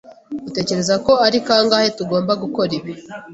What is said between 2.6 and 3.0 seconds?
ibi?